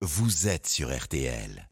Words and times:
vous 0.00 0.46
êtes 0.46 0.68
sur 0.68 0.96
RTL. 0.96 1.68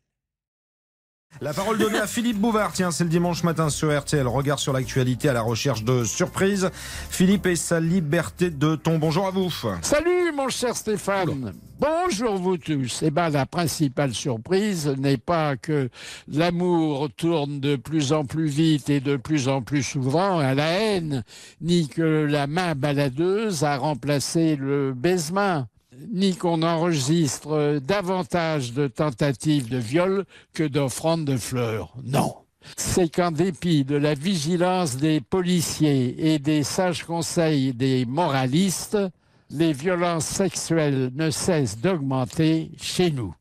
La 1.41 1.53
parole 1.53 1.79
donnée 1.79 1.99
à 1.99 2.07
Philippe 2.07 2.39
Bouvard, 2.39 2.73
tiens, 2.73 2.91
c'est 2.91 3.05
le 3.05 3.11
dimanche 3.11 3.45
matin 3.45 3.69
sur 3.69 3.97
RTL. 3.97 4.27
Regard 4.27 4.59
sur 4.59 4.73
l'actualité 4.73 5.29
à 5.29 5.33
la 5.33 5.43
recherche 5.43 5.85
de 5.85 6.03
surprises. 6.03 6.71
Philippe 7.11 7.47
et 7.47 7.57
sa 7.57 7.79
liberté 7.79 8.51
de 8.51 8.75
ton. 8.75 8.99
Bonjour 8.99 9.27
à 9.27 9.31
vous. 9.31 9.51
Salut 9.83 10.33
mon 10.35 10.49
cher 10.49 10.75
Stéphane. 10.75 11.53
Bonjour 11.79 12.37
vous 12.37 12.57
tous. 12.57 13.03
Eh 13.03 13.11
ben 13.11 13.29
la 13.29 13.47
principale 13.47 14.15
surprise 14.15 14.89
n'est 14.99 15.19
pas 15.19 15.57
que 15.57 15.91
l'amour 16.27 17.11
tourne 17.17 17.61
de 17.61 17.77
plus 17.77 18.13
en 18.13 18.25
plus 18.25 18.49
vite 18.49 18.89
et 18.89 19.01
de 19.01 19.17
plus 19.17 19.49
en 19.49 19.63
plus 19.63 19.83
souvent 19.83 20.39
à 20.39 20.55
la 20.55 20.69
haine, 20.73 21.23
ni 21.61 21.89
que 21.89 22.27
la 22.29 22.47
main 22.47 22.75
baladeuse 22.75 23.63
a 23.63 23.77
remplacé 23.77 24.57
le 24.57 24.95
baisement 24.95 25.67
ni 26.13 26.37
qu'on 26.37 26.63
enregistre 26.63 27.79
davantage 27.83 28.73
de 28.73 28.87
tentatives 28.87 29.69
de 29.69 29.79
viol 29.79 30.25
que 30.53 30.65
d'offrandes 30.65 31.25
de 31.25 31.37
fleurs. 31.37 31.95
Non. 32.05 32.35
C'est 32.77 33.09
qu'en 33.09 33.31
dépit 33.31 33.85
de 33.85 33.97
la 33.97 34.15
vigilance 34.15 34.97
des 34.97 35.21
policiers 35.21 36.33
et 36.33 36.39
des 36.39 36.63
sages 36.63 37.05
conseils 37.05 37.73
des 37.73 38.05
moralistes, 38.05 38.99
les 39.51 39.73
violences 39.73 40.27
sexuelles 40.27 41.11
ne 41.15 41.31
cessent 41.31 41.79
d'augmenter 41.79 42.73
chez 42.81 43.11
nous. 43.11 43.35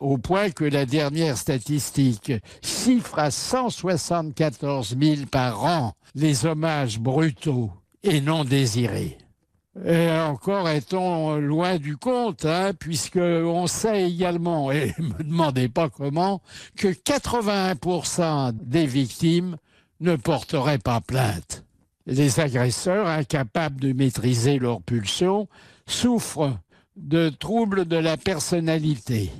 Au 0.00 0.18
point 0.18 0.50
que 0.50 0.64
la 0.64 0.84
dernière 0.84 1.36
statistique 1.36 2.32
chiffre 2.60 3.20
à 3.20 3.30
174 3.30 4.96
000 5.00 5.26
par 5.30 5.64
an 5.64 5.92
les 6.16 6.44
hommages 6.44 6.98
brutaux 6.98 7.70
et 8.02 8.20
non 8.20 8.44
désirés. 8.44 9.16
Et 9.86 10.10
encore 10.10 10.68
est-on 10.68 11.36
loin 11.36 11.78
du 11.78 11.96
compte, 11.96 12.44
hein, 12.44 12.72
puisque 12.78 13.16
on 13.16 13.66
sait 13.66 14.06
également, 14.10 14.70
et 14.70 14.92
ne 14.98 15.04
me 15.18 15.22
demandez 15.22 15.68
pas 15.68 15.88
comment, 15.88 16.42
que 16.76 16.88
81% 16.88 18.52
des 18.52 18.86
victimes 18.86 19.56
ne 20.00 20.16
porteraient 20.16 20.78
pas 20.78 21.00
plainte. 21.00 21.64
Les 22.06 22.38
agresseurs, 22.40 23.06
incapables 23.06 23.80
de 23.80 23.92
maîtriser 23.92 24.58
leurs 24.58 24.82
pulsions, 24.82 25.48
souffrent 25.86 26.58
de 26.96 27.30
troubles 27.30 27.86
de 27.86 27.96
la 27.96 28.18
personnalité. 28.18 29.30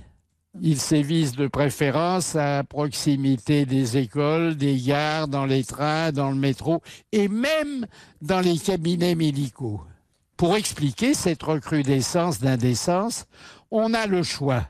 Ils 0.61 0.81
sévissent 0.81 1.33
de 1.33 1.47
préférence 1.47 2.37
à 2.37 2.63
proximité 2.65 3.67
des 3.67 3.97
écoles, 3.97 4.57
des 4.57 4.79
gares, 4.79 5.29
dans 5.29 5.47
les 5.47 5.65
trains, 5.65 6.13
dans 6.13 6.31
le 6.31 6.37
métro 6.37 6.83
et 7.11 7.29
même 7.29 7.87
dans 8.21 8.41
les 8.41 8.59
cabinets 8.59 9.15
médicaux. 9.15 9.83
Pour 10.43 10.57
expliquer 10.57 11.15
cette 11.15 11.45
recrudescence 11.45 12.41
d'indécence, 12.41 13.27
on 13.71 13.95
a 13.95 14.09
le 14.09 14.25
choix 14.25 14.67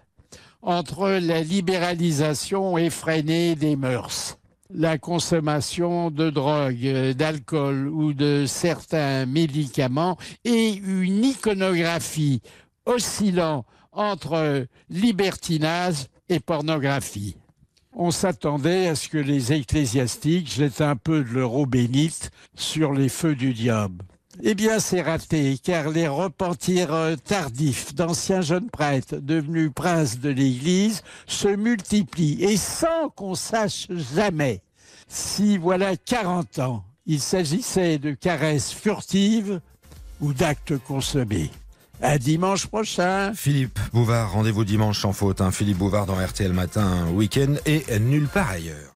entre 0.61 1.09
la 1.09 1.41
libéralisation 1.41 2.77
effrénée 2.77 3.55
des 3.55 3.75
mœurs, 3.75 4.39
la 4.69 4.98
consommation 4.98 6.11
de 6.11 6.29
drogue, 6.29 7.14
d'alcool 7.17 7.89
ou 7.89 8.12
de 8.12 8.45
certains 8.47 9.25
médicaments 9.25 10.19
et 10.45 10.75
une 10.75 11.25
iconographie 11.25 12.42
oscillant 12.84 13.64
entre 13.92 14.67
libertinage 14.91 16.09
et 16.29 16.41
pornographie. 16.41 17.39
On 17.95 18.11
s'attendait 18.11 18.89
à 18.89 18.95
ce 18.95 19.09
que 19.09 19.17
les 19.17 19.55
ecclésiastiques 19.55 20.53
jettent 20.53 20.83
un 20.83 20.97
peu 20.97 21.25
de 21.25 21.31
leur 21.31 21.55
eau 21.55 21.64
bénite 21.64 22.31
sur 22.55 22.92
les 22.92 23.09
feux 23.09 23.34
du 23.34 23.55
diable. 23.55 24.05
Eh 24.43 24.55
bien, 24.55 24.79
c'est 24.79 25.03
raté, 25.03 25.59
car 25.63 25.91
les 25.91 26.09
repentirs 26.09 26.93
euh, 26.93 27.17
tardifs 27.17 27.95
d'anciens 27.95 28.41
jeunes 28.41 28.71
prêtres 28.71 29.17
devenus 29.17 29.71
princes 29.75 30.19
de 30.19 30.31
l'Église 30.31 31.03
se 31.27 31.49
multiplient, 31.49 32.43
et 32.43 32.57
sans 32.57 33.11
qu'on 33.11 33.35
sache 33.35 33.87
jamais 34.15 34.63
si, 35.09 35.59
voilà 35.59 35.97
40 35.97 36.59
ans, 36.61 36.85
il 37.05 37.21
s'agissait 37.21 37.98
de 37.98 38.13
caresses 38.13 38.73
furtives 38.73 39.61
ou 40.21 40.33
d'actes 40.33 40.79
consommés. 40.79 41.51
À 42.01 42.19
dimanche 42.19 42.67
prochain. 42.67 43.33
Philippe 43.35 43.79
Bouvard, 43.92 44.33
rendez-vous 44.33 44.65
dimanche 44.65 45.01
sans 45.03 45.13
faute. 45.13 45.41
hein. 45.41 45.51
Philippe 45.51 45.79
Bouvard 45.79 46.07
dans 46.07 46.17
RTL 46.17 46.53
Matin, 46.53 47.07
week-end 47.11 47.55
et 47.67 47.85
nulle 48.01 48.29
part 48.29 48.51
ailleurs. 48.51 48.92